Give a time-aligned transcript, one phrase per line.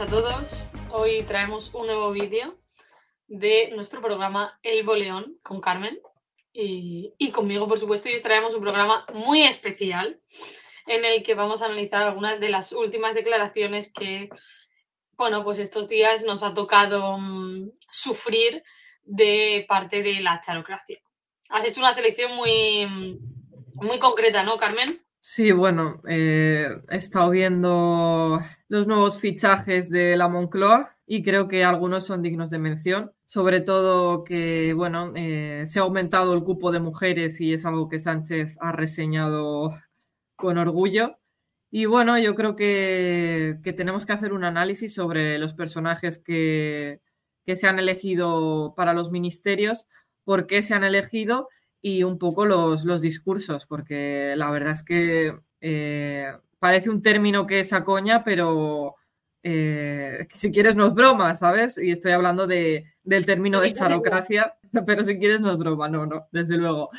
[0.00, 0.62] A todos.
[0.92, 2.58] Hoy traemos un nuevo vídeo
[3.26, 6.00] de nuestro programa El Boleón con Carmen
[6.54, 8.08] y, conmigo, por supuesto.
[8.08, 10.18] Y os traemos un programa muy especial
[10.86, 14.30] en el que vamos a analizar algunas de las últimas declaraciones que,
[15.18, 18.62] bueno, pues estos días nos ha tocado mm, sufrir
[19.02, 20.98] de parte de la charocracia.
[21.50, 22.86] Has hecho una selección muy,
[23.74, 25.04] muy concreta, ¿no, Carmen?
[25.22, 31.62] Sí, bueno, eh, he estado viendo los nuevos fichajes de la Moncloa y creo que
[31.62, 33.12] algunos son dignos de mención.
[33.24, 37.88] Sobre todo que, bueno, eh, se ha aumentado el cupo de mujeres y es algo
[37.90, 39.78] que Sánchez ha reseñado
[40.36, 41.18] con orgullo.
[41.70, 47.02] Y bueno, yo creo que, que tenemos que hacer un análisis sobre los personajes que,
[47.44, 49.86] que se han elegido para los ministerios,
[50.24, 51.48] por qué se han elegido
[51.82, 57.46] y un poco los, los discursos, porque la verdad es que eh, parece un término
[57.46, 58.96] que es a coña, pero
[59.42, 61.78] eh, si quieres no es broma, ¿sabes?
[61.78, 64.56] Y estoy hablando de, del término de charocracia,
[64.86, 66.90] pero si quieres no es broma, no, no, desde luego.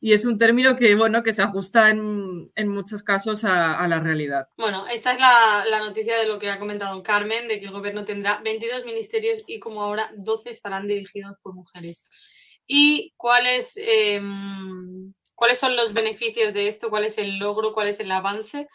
[0.00, 3.88] Y es un término que, bueno, que se ajusta en, en muchos casos a, a,
[3.88, 4.46] la realidad.
[4.56, 7.72] Bueno, esta es la, la, noticia de lo que ha comentado Carmen, de que el
[7.72, 12.00] gobierno tendrá 22 ministerios y como ahora 12 estarán dirigidos por mujeres
[12.68, 14.20] y cuáles, eh,
[15.34, 18.68] cuáles son los beneficios de esto, cuál es el logro, cuál es el avance.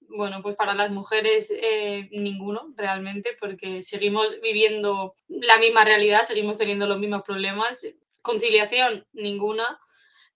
[0.00, 6.58] Bueno, pues para las mujeres eh, ninguno realmente, porque seguimos viviendo la misma realidad, seguimos
[6.58, 7.86] teniendo los mismos problemas.
[8.22, 9.78] Conciliación, ninguna.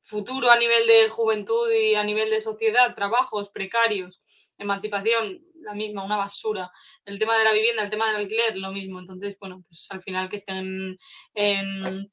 [0.01, 4.21] Futuro a nivel de juventud y a nivel de sociedad, trabajos precarios,
[4.59, 6.71] emancipación, la misma, una basura.
[7.05, 8.99] El tema de la vivienda, el tema del alquiler, lo mismo.
[8.99, 10.99] Entonces, bueno, pues al final que estén
[11.35, 12.13] en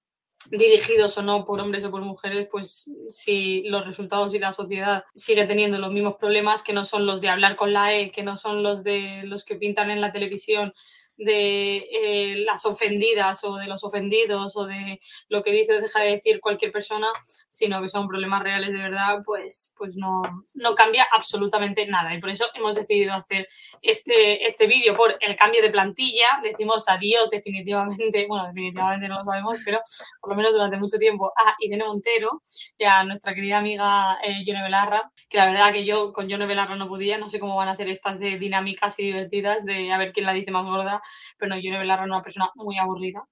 [0.49, 5.03] dirigidos o no por hombres o por mujeres, pues si los resultados y la sociedad
[5.13, 8.23] sigue teniendo los mismos problemas que no son los de hablar con la E, que
[8.23, 10.73] no son los de los que pintan en la televisión
[11.19, 15.99] de eh, las ofendidas o de los ofendidos o de lo que dice o deja
[15.99, 17.07] de decir cualquier persona,
[17.49, 20.21] sino que son problemas reales de verdad, pues, pues no,
[20.55, 22.13] no cambia absolutamente nada.
[22.15, 23.47] Y por eso hemos decidido hacer
[23.81, 26.39] este, este vídeo por el cambio de plantilla.
[26.41, 29.81] Decimos adiós definitivamente, bueno, definitivamente no lo sabemos, pero
[30.21, 32.43] por lo menos durante mucho tiempo a Irene Montero
[32.77, 36.45] y a nuestra querida amiga eh, Yone Belarra, que la verdad que yo con Yone
[36.45, 39.91] Belarra no podía, no sé cómo van a ser estas de dinámicas y divertidas de
[39.91, 41.01] a ver quién la dice más gorda
[41.37, 43.27] pero no, Yone Belarra era una persona muy aburrida.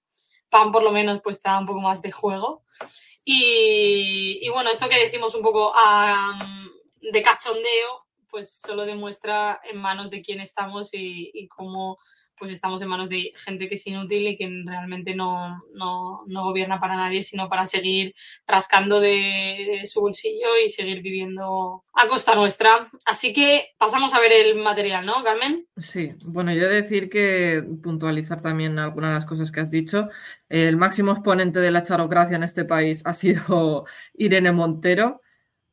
[0.50, 2.64] Pam, por lo menos, pues está un poco más de juego.
[3.26, 6.70] Y, bueno, esto que decimos un poco um,
[7.12, 11.98] de cachondeo, pues solo demuestra en manos de quién estamos y cómo
[12.38, 16.44] pues estamos en manos de gente que es inútil y que realmente no, no, no,
[16.44, 18.14] gobierna para nadie, sino para seguir
[18.46, 22.88] rascando de su bolsillo y seguir viviendo a costa nuestra.
[23.06, 25.68] Así que pasamos a ver el material, ¿no, Carmen?
[25.78, 29.72] Sí, bueno, yo he de decir que puntualizar también algunas de las cosas que has
[29.72, 30.10] dicho.
[30.50, 35.22] El máximo exponente de la charocracia en este país ha sido Irene Montero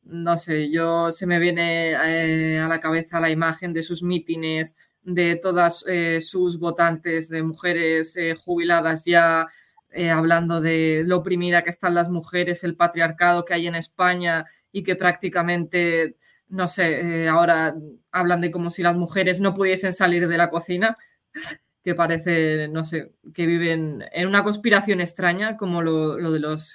[0.05, 4.77] no sé, yo se me viene eh, a la cabeza la imagen de sus mítines
[5.05, 9.47] de todas eh, sus votantes, de mujeres eh, jubiladas ya
[9.91, 14.45] eh, hablando de lo oprimida que están las mujeres, el patriarcado que hay en España
[14.71, 16.17] y que prácticamente,
[16.49, 17.75] no sé, ahora
[18.11, 20.97] hablan de como si las mujeres no pudiesen salir de la cocina,
[21.83, 26.73] que parece, no sé, que viven en una conspiración extraña, como lo, lo de los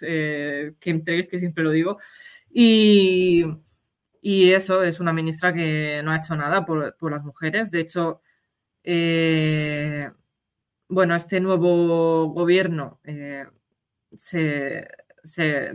[0.79, 1.99] chemtrails, que siempre lo digo.
[2.49, 3.45] Y,
[4.20, 7.70] y eso es una ministra que no ha hecho nada por, por las mujeres.
[7.70, 8.20] De hecho,
[8.84, 10.11] eh,
[10.88, 13.46] bueno, este nuevo gobierno eh,
[14.12, 14.88] se,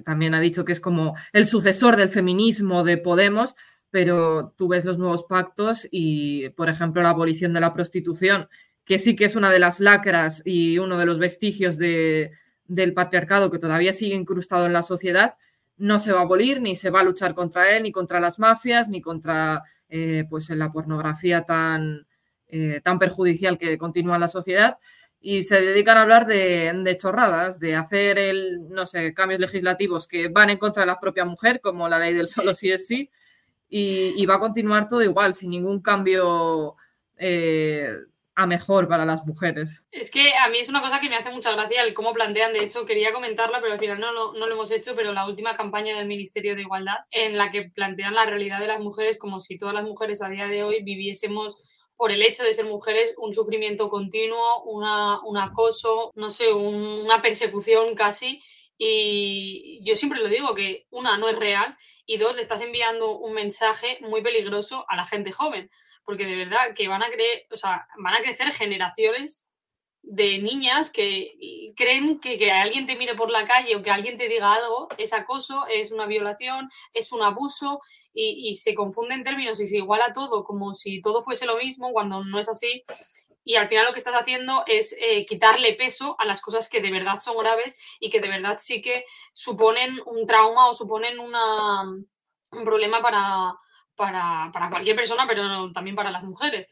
[0.04, 3.56] también ha dicho que es como el sucesor del feminismo de Podemos,
[3.90, 8.50] pero tú ves los nuevos pactos y, por ejemplo, la abolición de la prostitución,
[8.84, 12.32] que sí que es una de las lacras y uno de los vestigios de,
[12.66, 15.36] del patriarcado que todavía sigue incrustado en la sociedad,
[15.78, 18.40] no se va a abolir, ni se va a luchar contra él, ni contra las
[18.40, 22.08] mafias, ni contra eh, pues la pornografía tan,
[22.48, 24.78] eh, tan perjudicial que continúa en la sociedad.
[25.20, 30.28] Y se dedican a hablar de, chorradas, de hacer el, no sé, cambios legislativos que
[30.28, 33.10] van en contra de la propia mujer, como la ley del solo sí es sí,
[33.68, 36.76] y, va a continuar todo igual, sin ningún cambio
[37.18, 37.90] eh,
[38.36, 39.86] a mejor para las mujeres.
[39.92, 42.52] Es que a mí es una cosa que me hace mucha gracia el cómo plantean,
[42.52, 45.98] de hecho quería comentarla, pero al final no, lo hemos hecho, pero la última campaña
[45.98, 49.58] del Ministerio de Igualdad en la que plantean la realidad de las mujeres como si
[49.58, 51.58] todas las mujeres a día de hoy viviésemos
[51.96, 57.22] por el hecho de ser mujeres un sufrimiento continuo, una, un acoso, no sé, una
[57.22, 58.42] persecución casi.
[58.78, 63.18] Y yo siempre lo digo que una no es real y dos le estás enviando
[63.18, 65.72] un mensaje muy peligroso a la gente joven
[66.06, 69.48] porque de verdad que van a creer, o sea, van a crecer generaciones
[70.08, 74.18] de niñas que creen que que alguien te mire por la calle o que alguien
[74.18, 77.82] te diga algo es acoso, es una violación, es un abuso
[78.14, 82.24] y, se confunden términos y se iguala todo como si todo fuese lo mismo cuando
[82.24, 82.84] no es así.
[83.44, 86.82] Y al final lo que estás haciendo es eh, quitarle peso a las cosas que
[86.82, 89.04] de verdad son graves y que de verdad sí que
[89.34, 93.56] suponen un trauma o suponen una, un problema para,
[93.96, 96.68] para, para cualquier persona, pero también para las mujeres.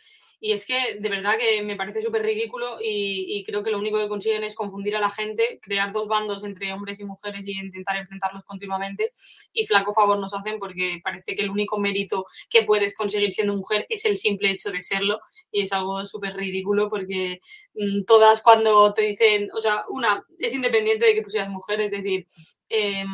[0.46, 3.98] Y es que de verdad que me parece súper ridículo y, creo que lo único
[3.98, 7.54] que consiguen es confundir a la gente, crear dos bandos entre hombres y mujeres y
[7.58, 9.14] intentar enfrentarlos continuamente.
[9.54, 13.56] Y flaco favor nos hacen porque parece que el único mérito que puedes conseguir siendo
[13.56, 15.22] mujer es el simple hecho de serlo.
[15.50, 17.40] Y es algo súper ridículo porque
[17.76, 21.80] mm, todas cuando te dicen, o sea, una, es independiente de que tú seas mujer,
[21.80, 22.26] es decir,
[22.68, 23.06] eh,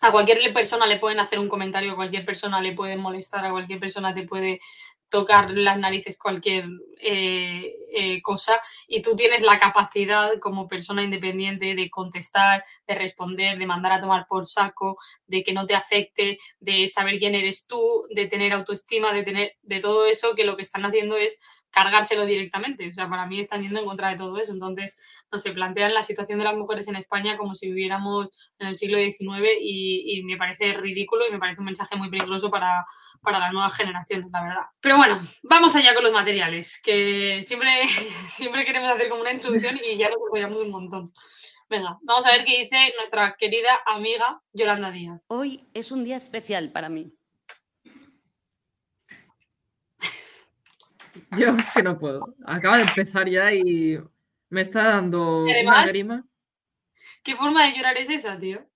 [0.00, 3.50] a cualquier persona le pueden hacer un comentario, a cualquier persona le pueden molestar, a
[3.50, 4.60] cualquier persona te puede
[5.10, 6.66] tocar las narices cualquier
[7.00, 8.60] eh, eh, cosa.
[8.86, 14.00] Y tú tienes la capacidad como persona independiente de contestar, de responder, de mandar a
[14.00, 18.52] tomar por saco, de que no te afecte, de saber quién eres tú, de tener
[18.52, 21.38] autoestima, de tener de todo eso que lo que están haciendo es
[21.70, 22.88] cargárselo directamente.
[22.88, 24.52] O sea, para mí están yendo en contra de todo eso.
[24.52, 24.98] Entonces,
[25.32, 28.98] no plantean la situación de las mujeres en España como si viviéramos en el siglo
[28.98, 32.84] XIX y, me parece ridículo y me parece un mensaje muy peligroso para,
[33.22, 34.66] para las nuevas generaciones, la verdad.
[34.80, 37.68] Pero bueno, vamos allá con los materiales, que siempre,
[38.34, 41.12] siempre queremos hacer como una introducción y ya nos apoyamos un montón.
[41.68, 45.20] Venga, vamos a ver qué dice nuestra querida amiga Yolanda Díaz.
[45.28, 47.12] Hoy es un día especial para mí.
[51.38, 52.34] Yo es que no puedo.
[52.44, 53.98] Acaba de empezar ya y
[54.48, 56.24] me está dando una grima.
[57.22, 58.66] ¿Qué forma de llorar es esa, tío?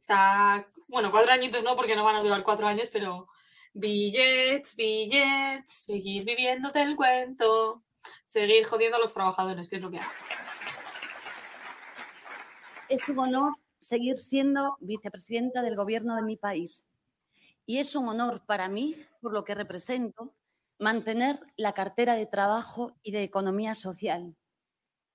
[0.00, 0.66] Está.
[0.86, 3.28] Bueno, cuatro añitos no, porque no van a durar cuatro años, pero.
[3.74, 7.82] Billets, billets, seguir viviéndote el cuento,
[8.26, 10.06] seguir jodiendo a los trabajadores, que es lo que hay.
[12.90, 16.88] Es un honor seguir siendo vicepresidenta del gobierno de mi país.
[17.66, 20.34] Y es un honor para mí, por lo que represento,
[20.78, 24.34] mantener la cartera de trabajo y de economía social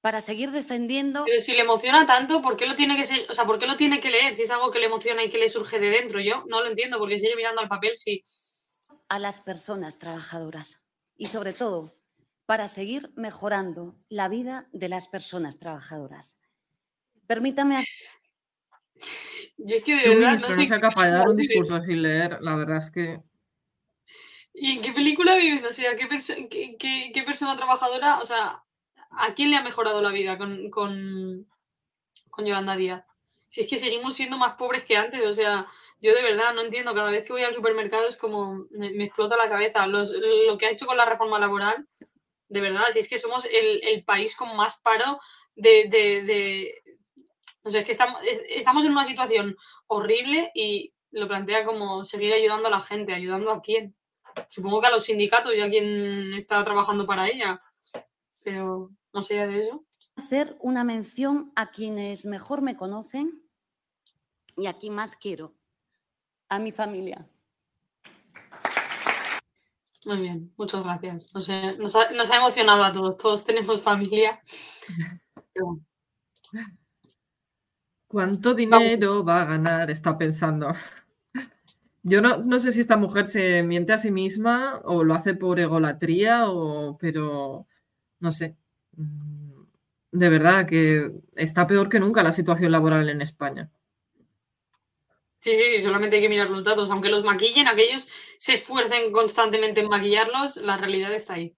[0.01, 1.25] para seguir defendiendo.
[1.25, 3.67] Pero si le emociona tanto, ¿por qué lo tiene que ser, o sea, ¿por qué
[3.67, 5.89] lo tiene que leer si es algo que le emociona y que le surge de
[5.89, 6.19] dentro?
[6.19, 8.23] Yo no lo entiendo porque sigue mirando al papel sí.
[9.09, 10.87] A las personas trabajadoras
[11.17, 11.93] y sobre todo
[12.45, 16.39] para seguir mejorando la vida de las personas trabajadoras.
[17.25, 17.75] Permítame
[19.57, 22.55] yo es que de verdad no, sé capaz de dar un discurso sin leer, la
[22.55, 23.19] verdad es que.
[24.53, 25.63] ¿Y en qué película vives?
[25.63, 28.63] O sea, ¿qué, qué, persona trabajadora, o sea,
[29.11, 31.47] a quién le ha mejorado la vida con, con,
[32.29, 33.03] con Yolanda Díaz?
[33.49, 35.67] Si es que seguimos siendo más pobres que antes, o sea,
[36.01, 39.37] yo de verdad no entiendo, cada vez que voy al supermercado es como me, explota
[39.37, 39.87] la cabeza.
[39.87, 41.87] lo que ha hecho con la reforma laboral,
[42.49, 45.19] de verdad, si es que somos el, país con más paro
[45.55, 46.81] de,
[47.67, 49.57] o sea, es que estamos, estamos en una situación
[49.87, 53.13] horrible y lo plantea como seguir ayudando a la gente.
[53.13, 53.93] ¿Ayudando a quién?
[54.49, 57.61] Supongo que a los sindicatos y a quien está trabajando para ella.
[58.41, 59.83] Pero no sé de eso.
[60.15, 63.43] Hacer una mención a quienes mejor me conocen
[64.55, 65.53] y a quien más quiero.
[66.47, 67.27] A mi familia.
[70.05, 71.33] Muy bien, muchas gracias.
[71.33, 71.73] nos, ha,
[72.11, 73.17] nos, ha, emocionado a todos.
[73.17, 74.41] Todos tenemos familia.
[75.51, 75.81] Pero
[78.17, 79.91] ¿Cuánto dinero va a ganar?
[79.91, 80.73] Está pensando.
[82.01, 85.59] Yo no, sé si esta mujer se miente a sí misma o lo hace por
[85.59, 87.67] egolatría, o, pero
[88.19, 88.55] no sé.
[88.93, 89.61] Mm,
[90.13, 93.69] de verdad que está peor que nunca la situación laboral en España.
[95.37, 96.89] Sí, sí, sí, solamente hay que mirar los datos.
[96.89, 98.07] Aunque los maquillen, aquellos
[98.39, 101.55] se esfuercen constantemente en maquillarlos, la realidad está ahí.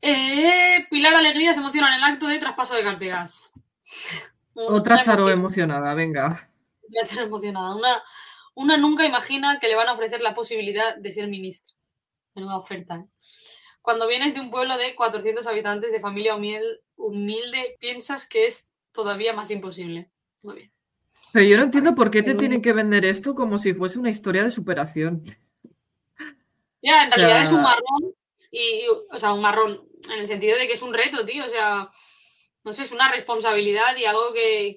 [0.00, 3.50] Eh, Pilar Alegría se emociona en el acto de traspaso de carteras.
[4.66, 6.50] Otra Charo emocionada, venga.
[6.82, 7.74] Otra Charo emocionada.
[7.76, 8.02] Una,
[8.54, 11.74] una nunca imagina que le van a ofrecer la posibilidad de ser ministra.
[12.34, 12.96] Menuda oferta.
[12.96, 13.06] ¿eh?
[13.82, 19.32] Cuando vienes de un pueblo de 400 habitantes, de familia humilde, piensas que es todavía
[19.32, 20.10] más imposible.
[20.42, 20.72] Muy bien.
[21.32, 24.10] Pero yo no entiendo por qué te tienen que vender esto como si fuese una
[24.10, 25.22] historia de superación.
[26.82, 28.14] Ya, en realidad es un marrón,
[28.50, 31.48] y, o sea, un marrón, en el sentido de que es un reto, tío, o
[31.48, 31.90] sea,
[32.68, 34.76] no sé, es una responsabilidad y algo que,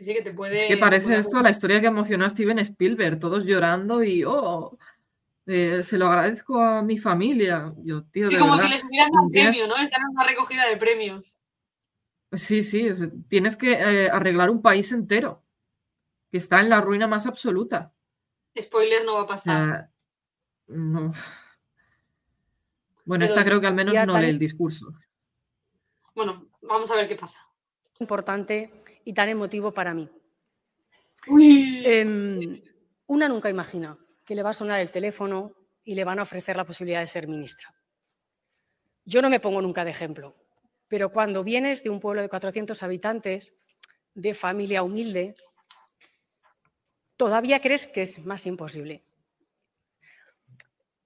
[0.00, 0.54] sí que te puede...
[0.54, 4.78] Es que parece esto la historia que emocionó a Steven Spielberg, todos llorando y, oh,
[5.46, 7.74] eh, se lo agradezco a mi familia.
[7.78, 9.76] Yo, tío, sí, como si les hubieran dado un premio, ¿no?
[9.78, 11.40] Están en una recogida de premios.
[12.30, 12.88] Sí, sí,
[13.26, 15.42] tienes que eh, arreglar un país entero
[16.30, 17.92] que está en la ruina más absoluta.
[18.56, 19.90] Spoiler, no va a pasar.
[20.68, 21.12] no.
[23.04, 24.94] Bueno, esta creo que al menos no lee el discurso.
[26.14, 27.46] Bueno, vamos a ver qué pasa.
[27.98, 30.08] Importante y tan emotivo para mí.
[31.84, 32.60] Em,
[33.06, 35.52] una nunca imagina que le va a sonar el teléfono
[35.84, 37.74] y le van a ofrecer la posibilidad de ser ministra.
[39.04, 40.34] Yo no me pongo nunca de ejemplo,
[40.88, 43.54] pero cuando vienes de un pueblo de 400 habitantes,
[44.14, 45.34] de familia humilde,
[47.16, 49.04] todavía crees que es más imposible.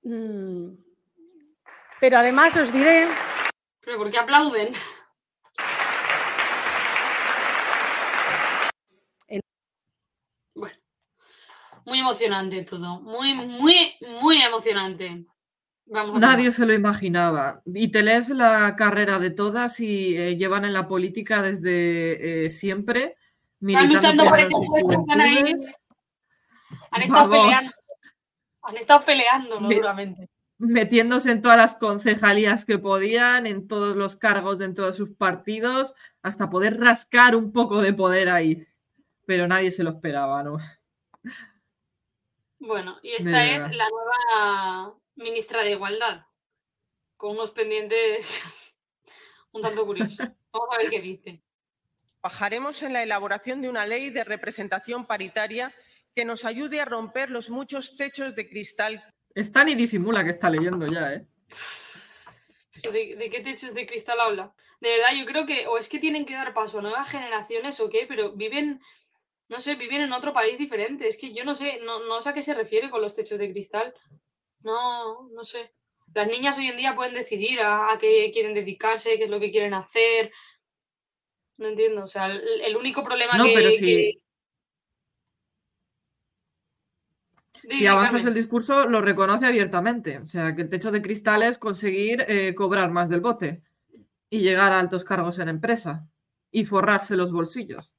[0.02, 0.74] Mm,
[2.00, 3.08] pero además os diré...
[3.80, 4.72] ¿Pero por qué aplauden?
[11.86, 13.00] Muy emocionante todo.
[13.00, 15.24] Muy, muy, muy emocionante.
[15.86, 17.62] Nadie se lo imaginaba.
[17.64, 22.50] Y te lees la carrera de todas y eh, llevan en la política desde eh,
[22.50, 23.16] siempre.
[23.60, 25.54] Están luchando por ese puesto, están ahí.
[26.90, 27.70] Han estado peleando.
[28.62, 29.68] Han estado peleando, ¿no?
[29.68, 30.28] Duramente.
[30.58, 35.94] Metiéndose en todas las concejalías que podían, en todos los cargos dentro de sus partidos,
[36.22, 38.66] hasta poder rascar un poco de poder ahí.
[39.24, 40.58] Pero nadie se lo esperaba, ¿no?
[42.66, 46.26] Bueno, y esta es la nueva ministra de Igualdad,
[47.16, 48.40] con unos pendientes
[49.52, 50.18] un tanto curiosos.
[50.52, 51.42] Vamos a ver qué dice.
[52.20, 55.72] Trabajaremos en la elaboración de una ley de representación paritaria
[56.12, 59.04] que nos ayude a romper los muchos techos de cristal.
[59.32, 61.26] Está ni disimula que está leyendo ya, ¿eh?
[62.82, 64.54] ¿De, qué techos de cristal habla?
[64.80, 67.78] De verdad, yo creo que o es que tienen que dar paso a nuevas generaciones
[67.78, 68.80] o qué, pero viven,
[69.48, 71.08] no sé, viven en otro país diferente.
[71.08, 73.38] Es que yo no sé, no, no sé a qué se refiere con los techos
[73.38, 73.94] de cristal.
[74.60, 75.72] No, no sé.
[76.14, 79.50] Las niñas hoy en día pueden decidir a, qué quieren dedicarse, qué es lo que
[79.50, 80.32] quieren hacer.
[81.58, 82.04] No entiendo.
[82.04, 84.20] O sea, el, único problema que,
[87.68, 90.18] si avanzas el discurso, lo reconoce abiertamente.
[90.18, 93.62] O sea, que el techo de cristal es conseguir eh, cobrar más del bote
[94.30, 96.08] y llegar a altos cargos en empresa
[96.50, 97.95] y forrarse los bolsillos.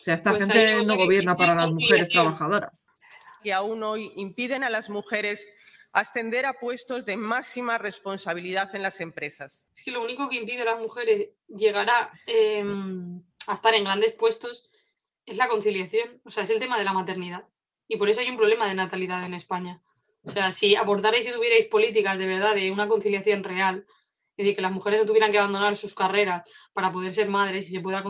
[0.00, 2.82] O sea, esta pues gente no gobierna para las mujeres trabajadoras.
[3.42, 5.46] Y aún hoy impiden a las mujeres
[5.92, 9.66] ascender a puestos de máxima responsabilidad en las empresas.
[9.74, 13.84] Es que lo único que impide a las mujeres llegar a, em, a estar en
[13.84, 14.70] grandes puestos
[15.26, 17.44] es la conciliación, o sea, es el tema de la maternidad.
[17.86, 19.82] Y por eso hay un problema de natalidad en España.
[20.22, 23.86] O sea, si abordarais y tuvierais políticas de verdad de una conciliación real,
[24.40, 27.68] es decir, que las mujeres no tuvieran que abandonar sus carreras para poder ser madres
[27.68, 28.02] y se pueda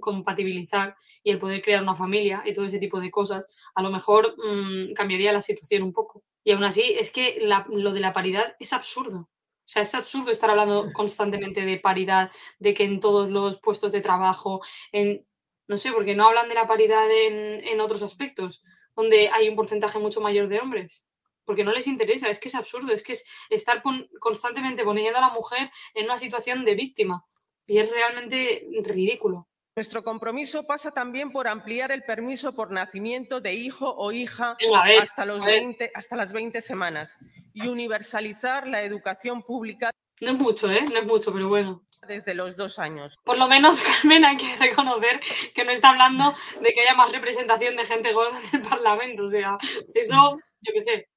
[0.00, 3.90] compatibilizar y el poder crear una familia y todo ese tipo de cosas, a lo
[3.90, 6.22] mejor mm, cambiaría la situación un poco.
[6.44, 7.40] Y aún así, es que
[7.70, 9.20] lo de la paridad es absurdo.
[9.20, 13.92] O sea, es absurdo estar hablando constantemente de paridad, de que en todos los puestos
[13.92, 14.60] de trabajo,
[14.92, 15.26] en,
[15.68, 18.62] no sé, porque no hablan de la paridad en, en otros aspectos
[18.94, 21.06] donde hay un porcentaje mucho mayor de hombres.
[21.48, 23.82] Porque no les interesa, es que es absurdo, es que es estar
[24.20, 27.24] constantemente poniendo a la mujer en una situación de víctima.
[27.66, 29.48] Y es realmente ridículo.
[29.76, 34.58] Nuestro compromiso pasa también por ampliar el permiso por nacimiento de hijo o hija
[35.00, 37.16] hasta, los 20, hasta las 20 semanas
[37.54, 39.90] y universalizar la educación pública.
[40.20, 40.84] No es mucho, ¿eh?
[40.92, 43.18] No es mucho, pero bueno desde los dos años.
[43.24, 45.20] Por lo menos, Carmen, hay que reconocer
[45.54, 49.24] que no está hablando de que haya más representación de gente gorda en el Parlamento.
[49.24, 49.58] O sea,
[49.94, 51.08] eso, yo qué sé.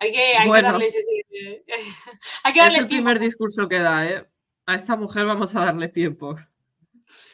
[0.00, 1.64] Hay que, hay que darles ese.
[2.42, 4.26] hay que darles es el primer discurso que da, ¿eh?
[4.66, 6.36] A esta mujer vamos a darle tiempo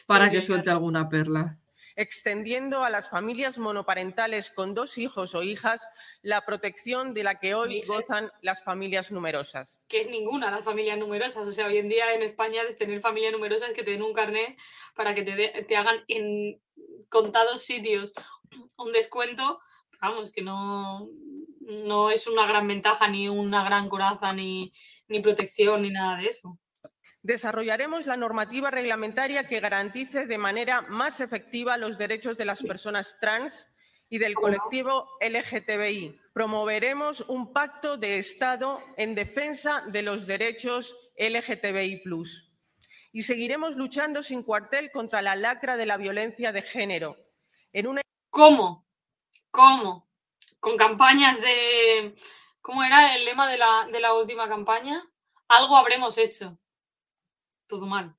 [0.05, 1.57] para que suelte alguna perla
[1.95, 5.87] extendiendo a las familias monoparentales con dos hijos o hijas
[6.21, 9.79] la protección de la que hoy gozan las familias numerosas.
[9.87, 11.47] Que es ninguna las familias numerosas.
[11.47, 14.13] O sea, hoy en día en España tener familias numerosas es que te den un
[14.13, 14.57] carnet
[14.95, 16.59] para que te, te hagan en
[17.09, 18.13] contados sitios
[18.77, 19.59] un descuento.
[20.01, 21.09] Vamos, que no,
[21.65, 24.71] no es una gran ventaja, ni una gran coraza, ni,
[25.07, 26.59] ni protección, ni nada de eso.
[27.21, 33.17] Desarrollaremos la normativa reglamentaria que garantice de manera más efectiva los derechos de las personas
[33.19, 33.67] trans
[34.09, 36.19] y del colectivo LGTBI.
[36.33, 42.03] Promoveremos un pacto de Estado en defensa de los derechos LGTBI
[43.11, 47.17] y seguiremos luchando sin cuartel contra la lacra de la violencia de género.
[47.71, 48.01] En una...
[48.29, 48.85] ¿Cómo?
[49.49, 50.04] ¿Cómo?
[50.65, 52.15] Con campañas de...
[52.59, 55.07] ¿Cómo era el lema de la, de la última campaña?
[55.47, 56.57] Algo habremos hecho.
[57.67, 58.15] Todo mal.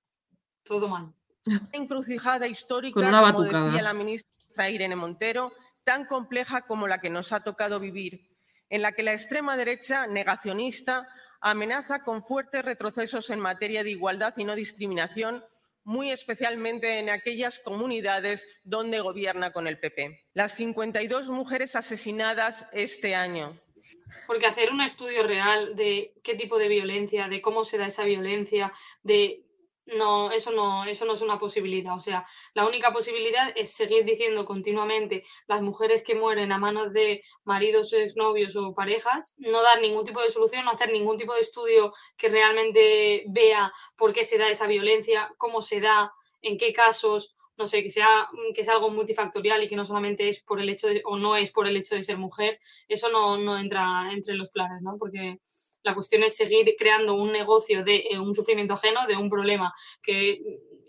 [0.63, 1.13] Todo mal.
[1.73, 7.11] encrucijada histórica, Con una como decía la ministra Irene Montero, tan compleja como la que
[7.11, 8.31] nos ha tocado vivir,
[8.71, 11.09] en la que la extrema derecha negacionista
[11.41, 15.45] amenaza con fuertes retrocesos en materia de igualdad y no discriminación,
[15.87, 20.27] muy especialmente en aquellas comunidades donde gobierna con el PP.
[20.35, 23.59] Las 52 mujeres asesinadas este año,
[24.27, 28.03] Porque hacer un estudio real de qué tipo de violencia, de cómo se da esa
[28.03, 28.73] violencia,
[29.05, 29.46] de
[29.87, 31.95] no, eso no, eso no es una posibilidad.
[31.95, 36.93] O sea, la única posibilidad es seguir diciendo continuamente las mujeres que mueren a manos
[36.93, 41.35] de maridos, exnovios o parejas, no dar ningún tipo de solución, no hacer ningún tipo
[41.35, 46.13] de estudio que realmente vea por qué se da esa violencia, cómo se da,
[46.43, 50.29] en qué casos, no sé, que sea, que sea algo multifactorial y que no solamente
[50.29, 53.09] es por el hecho de, o no es por el hecho de ser mujer, eso
[53.11, 54.97] no, no entra entre los planes, ¿no?
[54.99, 55.41] Porque
[55.87, 59.73] la cuestión es seguir creando un negocio de eh, un sufrimiento ajeno, de un problema
[60.03, 60.41] que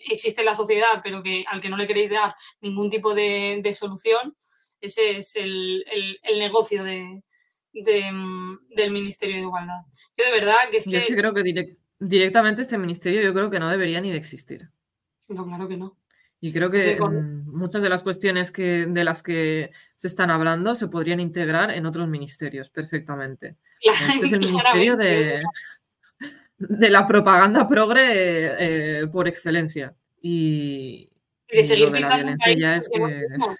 [0.09, 3.59] existe en la sociedad, pero que al que no le queréis dar ningún tipo de,
[3.63, 4.35] de solución.
[4.81, 7.23] Ese es el, el- el negocio de,
[7.73, 9.81] de, mm, del Ministerio de Igualdad.
[10.17, 11.15] Yo de verdad que es Yo es que...
[11.15, 14.69] creo que direc- directamente este ministerio yo creo que no debería ni de existir.
[15.29, 15.97] No, claro que no.
[16.39, 20.29] Y creo Sí, que con- muchas de las cuestiones que, de las que se están
[20.29, 23.55] hablando se podrían integrar en otros ministerios perfectamente.
[23.81, 25.41] Este es el ministerio de,
[26.59, 29.95] de la propaganda progre eh, por excelencia.
[30.21, 31.09] Y,
[31.49, 32.99] Y de y seguir de la violencia ya es que...
[32.99, 33.55] mismo.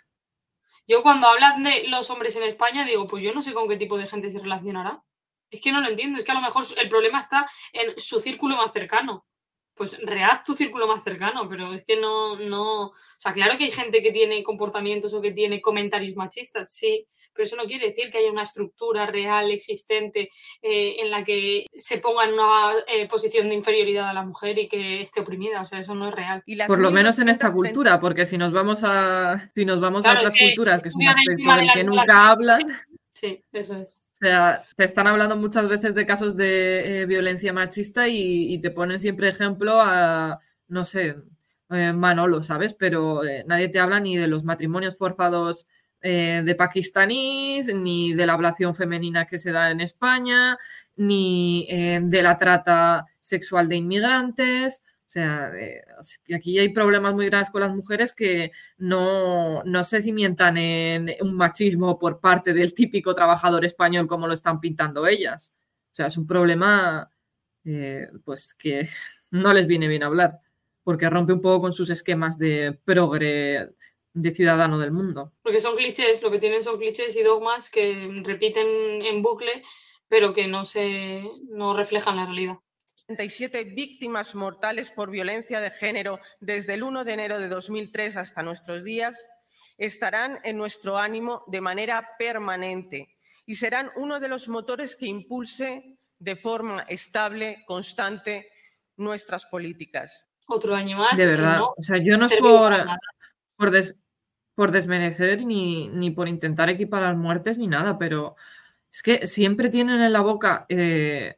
[0.89, 3.75] Yo cuando hablan de los hombres en España digo, pues yo no sé con qué
[3.75, 5.03] tipo de gente se relacionará.
[5.50, 8.19] Es que no lo entiendo, es que a lo mejor el problema está en su
[8.22, 9.25] círculo más cercano.
[9.77, 13.65] Pues read tu círculo más cercano, pero es que no, no, o sea, claro que
[13.65, 17.85] hay gente que tiene comportamientos o que tiene comentarios machistas, sí, pero eso no quiere
[17.85, 20.29] decir que haya una estructura real existente
[20.61, 24.57] eh, en la que se ponga en una eh, posición de inferioridad a la mujer
[24.57, 26.42] y que esté oprimida, o sea, eso no es real.
[26.46, 29.79] y Por lo menos en esta 1.230 cultura, porque si nos vamos a, si nos
[29.79, 32.29] vamos a Claro, otras que culturas, que es un aspecto de del la que nunca
[32.29, 32.77] hablan,
[33.18, 34.00] Sí, eso es.
[34.18, 38.60] O sea, te están hablando muchas veces de casos de eh, violencia machista y, y
[38.60, 41.16] te ponen siempre ejemplo a, no sé,
[41.70, 42.74] eh, Manolo, ¿sabes?
[42.74, 45.68] Pero eh, nadie te habla ni de los matrimonios forzados
[46.01, 50.58] eh, de pakistaníes, ni de la ablación femenina que se da en España,
[50.96, 54.84] ni de la trata sexual de inmigrantes.
[55.07, 55.85] O sea, eh,
[56.35, 61.33] aquí hay problemas muy graves con las mujeres que no, no se cimientan en un
[61.33, 65.53] machismo por parte del típico trabajador español como lo están pintando ellas.
[65.91, 67.09] O sea, es un problema
[67.63, 68.89] eh, pues que
[69.31, 70.41] no les viene bien hablar,
[70.83, 73.70] porque rompe un poco con sus esquemas de progre
[74.13, 75.31] de ciudadano del mundo.
[75.41, 78.67] Porque son clichés, lo que tienen son clichés y dogmas que repiten
[79.03, 79.63] en bucle,
[80.09, 82.57] pero que no se no reflejan la realidad.
[83.17, 88.41] 37 víctimas mortales por violencia de género desde el 1 de enero de 2003 hasta
[88.43, 89.25] nuestros días
[89.77, 93.15] estarán en nuestro ánimo de manera permanente
[93.46, 98.50] y serán uno de los motores que impulse de forma estable, constante,
[98.98, 100.25] nuestras políticas.
[100.46, 101.17] Otro año más.
[101.17, 101.59] De verdad.
[101.59, 102.74] no O sea, yo no es por,
[103.55, 103.96] por, des-
[104.53, 108.35] por desmerecer ni, ni por intentar equiparar muertes ni nada, pero
[108.91, 111.37] es que siempre tienen en la boca eh,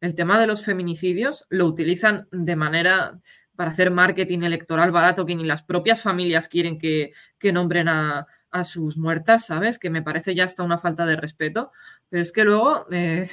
[0.00, 3.18] el tema de los feminicidios, lo utilizan de manera
[3.56, 8.26] para hacer marketing electoral barato que ni las propias familias quieren que, que nombren a,
[8.50, 9.78] a sus muertas, ¿sabes?
[9.78, 11.72] Que me parece ya hasta una falta de respeto,
[12.08, 13.28] pero es que luego eh,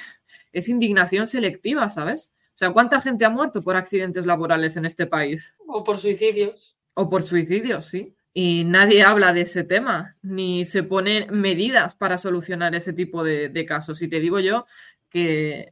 [0.51, 2.33] es indignación selectiva, ¿sabes?
[2.49, 5.55] O sea, ¿cuánta gente ha muerto por accidentes laborales en este país?
[5.67, 6.77] O por suicidios.
[6.93, 8.15] O por suicidio, sí.
[8.33, 13.49] Y nadie habla de ese tema, ni se ponen medidas para solucionar ese tipo de,
[13.49, 14.01] de casos.
[14.01, 14.65] Y te digo yo
[15.09, 15.71] que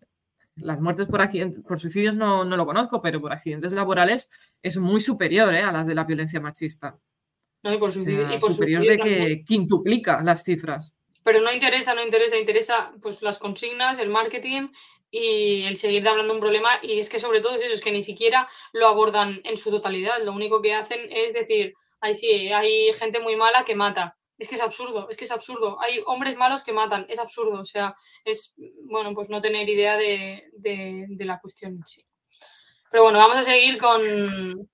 [0.55, 4.29] las muertes por, accidentes, por suicidios no, no lo conozco, pero por accidentes laborales
[4.61, 5.61] es muy superior ¿eh?
[5.61, 6.97] a las de la violencia machista.
[7.63, 7.73] ¿no?
[7.73, 9.37] Y por O suicidio, sea, y por superior suicidio de también.
[9.37, 10.93] que quintuplica las cifras.
[11.23, 14.69] Pero no interesa, no interesa, interesa pues las consignas, el marketing
[15.11, 16.69] y el seguir hablando de un problema.
[16.81, 19.69] Y es que sobre todo es eso, es que ni siquiera lo abordan en su
[19.69, 20.23] totalidad.
[20.23, 24.17] Lo único que hacen es decir, ay sí, hay gente muy mala que mata.
[24.41, 25.79] Es que es absurdo, es que es absurdo.
[25.81, 27.59] Hay hombres malos que matan, es absurdo.
[27.59, 32.03] O sea, es, bueno, pues no tener idea de, de, de la cuestión en sí.
[32.89, 34.67] Pero bueno, vamos a seguir con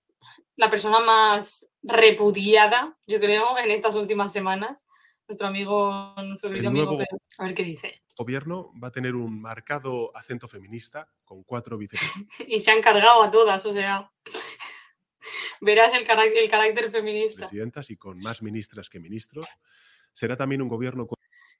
[0.55, 4.87] la persona más repudiada, yo creo, en estas últimas semanas.
[5.27, 7.19] Nuestro amigo, nuestro querido amigo Pedro.
[7.39, 8.01] A ver qué dice.
[8.17, 12.39] gobierno va a tener un marcado acento feminista con cuatro vicepresidentes.
[12.47, 14.09] Y se han cargado a todas, o sea.
[15.61, 17.37] Verás el, carácter, el carácter feminista.
[17.41, 19.45] presidentas y con más ministras que ministros.
[20.13, 21.07] Será también un gobierno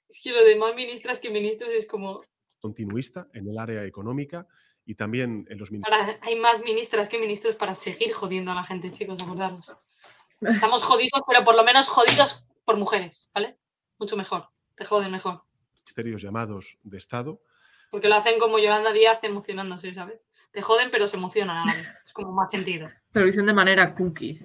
[0.08, 2.20] Es que lo de más ministras que ministros es como.
[2.60, 4.46] continuista en el área económica
[4.84, 8.64] y también en los Ahora hay más ministras que ministros para seguir jodiendo a la
[8.64, 9.72] gente, chicos, acordaros.
[10.40, 13.58] Estamos jodidos, pero por lo menos jodidos por mujeres, ¿vale?
[13.98, 14.48] Mucho mejor.
[14.74, 15.42] Te joden mejor.
[15.84, 17.42] ministerios llamados de Estado.
[17.90, 20.20] Porque lo hacen como Yolanda Díaz emocionándose, ¿sabes?
[20.50, 21.68] Te joden, pero se emocionan.
[22.02, 22.88] Es como más sentido.
[23.12, 24.40] Te lo dicen de manera cookie.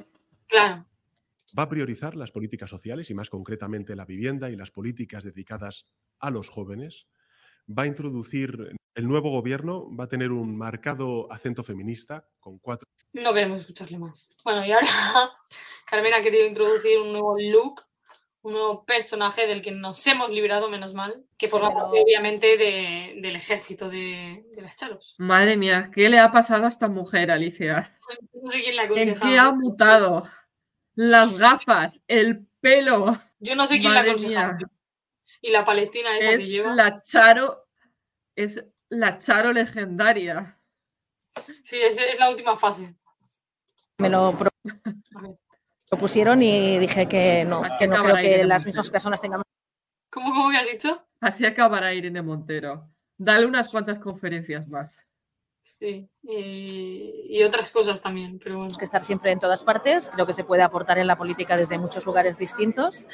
[0.48, 0.86] Claro.
[1.58, 5.86] Va a priorizar las políticas sociales y más concretamente la vivienda y las políticas dedicadas
[6.20, 7.08] a los jóvenes.
[7.70, 12.88] Va a introducir el nuevo gobierno, va a tener un marcado acento feminista con cuatro.
[13.14, 14.30] No queremos escucharle más.
[14.44, 14.88] Bueno, y ahora
[15.90, 17.82] Carmen ha querido introducir un nuevo look,
[18.44, 22.58] un nuevo personaje del que nos hemos librado, menos mal, que forma Pero- parte, obviamente,
[22.58, 25.16] de- del ejército de, de las Charos.
[25.18, 27.92] Madre mía, ¿qué le ha pasado a esta mujer, Alicia?
[28.42, 30.30] No sé quién la ha ¿En qué ha mutado?
[30.96, 33.18] Las gafas, el pelo.
[33.40, 34.54] Yo no sé quién la aconsejado.
[34.58, 34.68] mía.
[35.42, 36.74] Y la palestina esa que Es lleva.
[36.76, 37.66] la Charo,
[38.36, 40.60] es la Charo legendaria.
[41.64, 42.94] Sí, es, es la última fase.
[43.98, 44.32] me lo A
[45.22, 45.38] ver.
[45.94, 48.70] Propusieron y dije que no, Así que no creo que Irene las Montero.
[48.70, 49.42] mismas personas tengan
[50.10, 51.06] ¿Cómo, cómo que has dicho?
[51.22, 52.90] Así acabará Irene Montero.
[53.18, 54.98] Dale unas cuantas conferencias más.
[55.62, 56.10] Sí.
[56.24, 58.76] Y, y otras cosas también, pero bueno.
[58.78, 60.10] que estar siempre en todas partes.
[60.10, 63.06] Creo que se puede aportar en la política desde muchos lugares distintos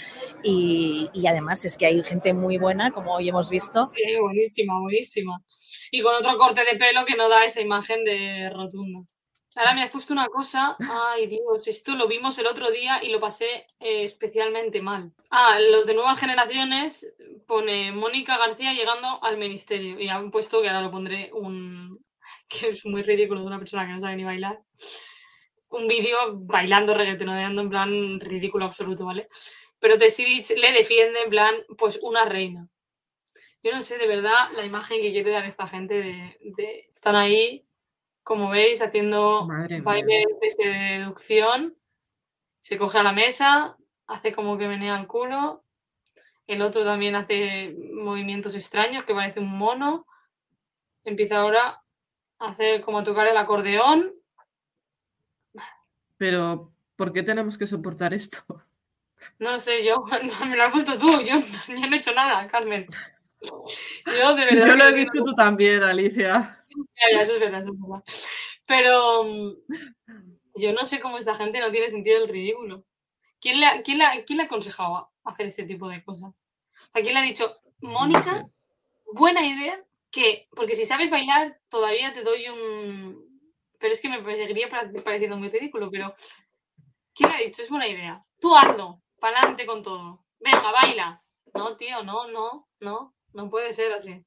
[0.44, 4.80] y, y además es que hay gente muy buena, como hoy hemos visto, Sí, buenísima,
[4.80, 5.42] buenísima.
[5.92, 9.02] Y con otro corte de pelo que no da esa imagen de rotunda.
[9.56, 10.78] Ahora me has puesto una cosa.
[10.80, 15.12] Ay, Dios, esto lo vimos el otro día y lo pasé eh, especialmente mal.
[15.32, 17.14] Ah, los de nuevas generaciones
[17.48, 20.00] pone Mónica García llegando al ministerio.
[20.00, 22.00] Y han puesto, que ahora lo pondré, un.
[22.48, 24.62] que es muy ridículo de una persona que no sabe ni bailar.
[25.70, 29.30] Un vídeo bailando, reggaetoneando, en plan ridículo absoluto, ¿vale?
[29.80, 32.68] Pero Tesivich le defiende en plan, pues una reina.
[33.64, 37.66] Yo no sé de verdad la imagen que quiere dar esta gente de- están ahí,
[38.24, 39.48] como veis, haciendo
[39.84, 41.76] bailes de seducción.
[42.62, 43.78] Se coge a la mesa,
[44.08, 45.64] hace como que menea el culo.
[46.48, 50.06] El otro también hace movimientos extraños, que parece un mono.
[51.04, 51.82] Empieza ahora
[52.40, 54.14] a hacer como a tocar el acordeón.
[56.18, 58.44] Pero, ¿por qué tenemos que soportar esto?
[59.38, 60.04] No lo sé, yo
[60.50, 62.88] me lo has puesto tú, yo, yo no he hecho nada, Carmen.
[64.06, 66.59] Yo de yo lo he no- visto tú también, Alicia.
[66.96, 68.04] Ya, ya, eso es verdad, eso es verdad.
[68.66, 69.54] Pero mm,
[70.56, 72.86] yo no sé cómo esta gente no tiene sentido el ridículo.
[73.42, 76.48] ¿Quién le, ha- quién le ha- quién le ha aconsejado hacer este tipo de cosas?
[76.90, 78.46] O sea, ¿quién le ha dicho, Mónica, sé.
[79.14, 83.28] buena idea, que, porque si sabes bailar, todavía te doy un...
[83.80, 86.14] Pero es que me seguiría pare- pareciendo muy ridículo, pero
[87.16, 87.62] ¿quién le ha dicho?
[87.62, 88.26] Es buena idea.
[88.40, 90.26] Tú hazlo, para adelante con todo.
[90.40, 91.24] Venga, baila.
[91.54, 94.24] No, tío, no, no, no, no puede ser así.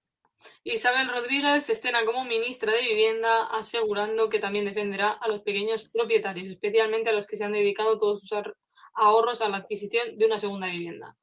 [0.65, 5.89] Isabel Rodríguez se estrena como ministra de Vivienda, asegurando que también defenderá a los pequeños
[5.89, 8.57] propietarios, especialmente a los que se han dedicado todos sus ahor-
[8.95, 11.17] ahorros a la adquisición de una segunda vivienda.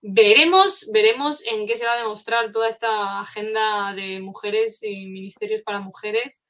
[0.00, 5.62] Veremos, veremos en qué se va a demostrar toda esta agenda de mujeres y ministerios
[5.62, 6.44] para mujeres.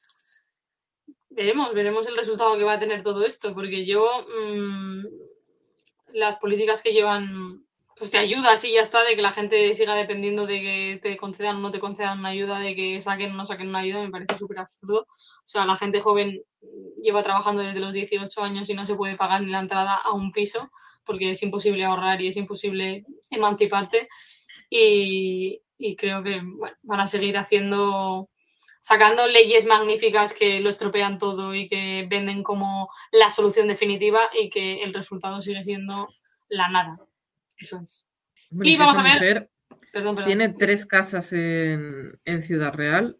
[1.30, 5.06] Veremos, veremos el resultado que va a tener todo esto, porque yo mm,
[6.12, 7.66] las políticas que llevan
[7.98, 11.16] pues te ayuda así ya está de que la gente siga dependiendo de que te
[11.16, 14.02] concedan o no te concedan una ayuda, de que saquen o no saquen una ayuda,
[14.02, 15.00] me parece súper absurdo.
[15.00, 16.42] O sea, la gente joven
[17.02, 20.12] lleva trabajando desde los 18 años y no se puede pagar ni la entrada a
[20.12, 20.70] un piso
[21.04, 24.08] porque es imposible ahorrar y es imposible emanciparte.
[24.70, 25.62] Y,
[25.96, 28.28] creo que bueno, van a seguir haciendo,
[28.80, 34.50] sacando leyes magníficas que lo estropean todo y que venden como la solución definitiva y
[34.50, 36.06] que el resultado sigue siendo
[36.48, 37.07] la nada.
[37.58, 38.06] Eso es.
[38.50, 39.50] Y vamos esa a ver- mujer
[39.92, 40.26] Perdón, perdón.
[40.28, 43.18] tiene tres casas en, en Ciudad Real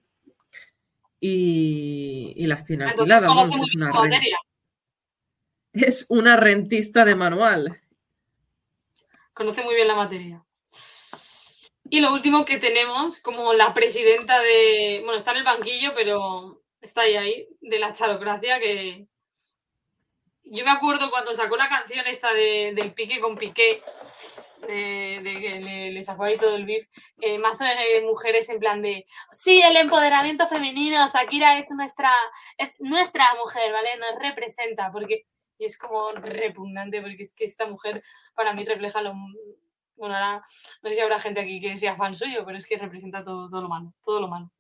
[1.20, 3.26] y, y las tiene alquiladas.
[3.26, 4.10] vamos, una
[5.72, 7.80] es una rentista de manual.
[9.32, 10.44] Conoce muy bien la materia.
[11.90, 15.00] Y lo último que tenemos, como la presidenta de.
[15.02, 19.06] Bueno, está en el banquillo, pero está ahí, ahí, de la charocracia, que.
[20.50, 23.82] Yo me acuerdo cuando sacó la canción esta de, del pique con piqué,
[24.66, 26.86] de, que le, sacó ahí todo el beef,
[27.20, 29.04] eh, mazo de mujeres en plan de.
[29.32, 32.12] Sí, el empoderamiento femenino, Shakira es nuestra,
[32.56, 33.90] es nuestra mujer, ¿vale?
[33.98, 35.26] Nos representa, porque.
[35.60, 38.02] Y es como repugnante, porque es que esta mujer
[38.34, 39.12] para mí refleja lo.
[39.96, 40.42] Bueno, ahora
[40.82, 43.48] no sé si habrá gente aquí que sea fan suyo, pero es que representa todo,
[43.48, 44.50] todo lo malo, todo lo malo.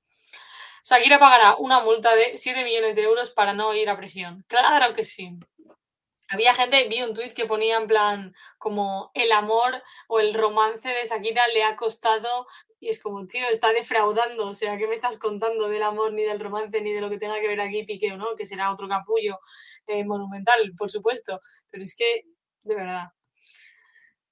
[0.82, 4.44] Shakira pagará una multa de 7 millones de euros para no ir a prisión.
[4.48, 5.38] Claro que sí.
[6.30, 10.88] Había gente, vi un tuit que ponía en plan como el amor o el romance
[10.88, 12.46] de Shakira le ha costado
[12.80, 16.22] y es como, tío, está defraudando, o sea, ¿qué me estás contando del amor, ni
[16.22, 18.36] del romance, ni de lo que tenga que ver aquí Piqué o no?
[18.36, 19.38] Que será otro capullo
[19.86, 22.24] eh, monumental, por supuesto, pero es que,
[22.62, 23.08] de verdad.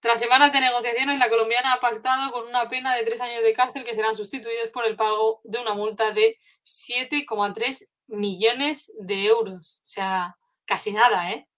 [0.01, 3.55] Tras semanas de negociaciones, la colombiana ha pactado con una pena de tres años de
[3.55, 9.79] cárcel que serán sustituidos por el pago de una multa de 7,3 millones de euros.
[9.79, 11.49] O sea, casi nada, ¿eh?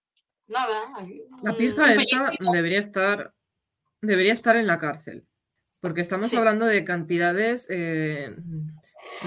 [0.49, 0.91] Nada.
[1.43, 3.33] La pija esta debería estar,
[4.01, 5.25] debería estar en la cárcel.
[5.79, 7.67] Porque estamos hablando de cantidades.
[7.69, 8.35] Eh,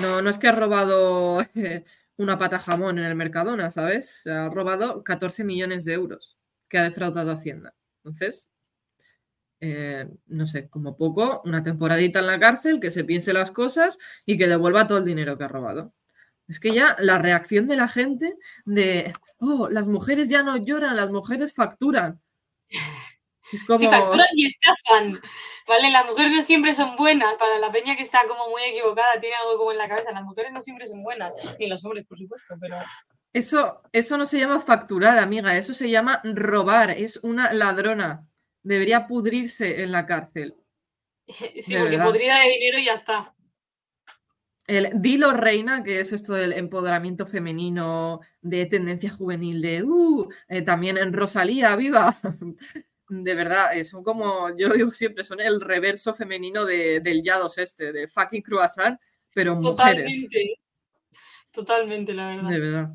[0.01, 1.39] no, no es que ha robado
[2.17, 4.27] una pata jamón en el Mercadona, ¿sabes?
[4.27, 6.37] Ha robado 14 millones de euros
[6.69, 7.75] que ha defraudado Hacienda.
[8.05, 8.51] Entonces,
[9.61, 13.99] eh, no sé, como poco, una temporadita en la cárcel, que se piense las cosas
[14.27, 15.95] y que devuelva todo el dinero que ha robado.
[16.49, 20.97] Es que ya la reacción de la gente de, oh, las mujeres ya no lloran,
[20.97, 22.21] las mujeres facturan.
[23.53, 23.91] Es como...
[23.91, 25.21] facturan y estafan.
[25.69, 25.91] ¿Vale?
[25.91, 27.35] Las mujeres no siempre son buenas.
[27.35, 30.13] Para la peña que está como muy equivocada, tiene algo como en la cabeza.
[30.13, 31.33] Las mujeres no siempre son buenas.
[31.59, 32.77] Ni los hombres, por supuesto, pero.
[33.33, 35.57] Eso, eso no se llama facturar, amiga.
[35.57, 36.91] Eso se llama robar.
[36.93, 38.27] Es una ladrona.
[38.63, 40.57] Debería pudrirse en la cárcel.
[41.61, 43.33] Sí, porque podrida de dinero y ya está.
[44.67, 50.63] El Dilo Reina, que es esto del empoderamiento femenino, de tendencia juvenil, de uh, eh,
[50.63, 52.17] también en Rosalía, viva.
[53.09, 57.23] de verdad, eh, son como, yo lo digo siempre, son el reverso femenino de, del
[57.23, 58.99] Yados este, de fucking croissant,
[59.35, 60.29] pero mujeres.
[60.31, 60.61] Totalmente,
[61.53, 62.51] totalmente, la verdad.
[62.51, 62.95] De verdad.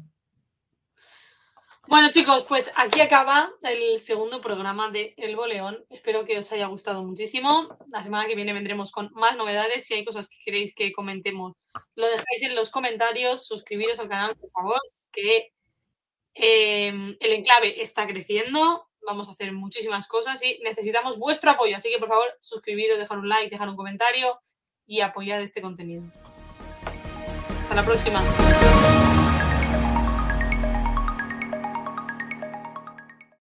[1.88, 5.86] Bueno, chicos, pues aquí acaba el segundo programa de El Boleón.
[5.90, 7.78] Espero que os haya gustado muchísimo.
[7.88, 9.86] La semana que viene vendremos con más novedades.
[9.86, 11.54] Si hay cosas que queréis que comentemos,
[11.96, 13.48] lo dejáis en los comentarios.
[13.48, 14.80] Suscribiros al canal, por favor,
[15.12, 15.54] que
[16.34, 21.76] eh, el enclave está creciendo vamos a hacer muchísimas cosas y necesitamos vuestro apoyo.
[21.76, 24.38] Así que por favor, suscribiros, dejar un like, dejar un comentario
[24.86, 26.04] y apoyar este contenido.
[27.62, 28.22] Hasta la próxima.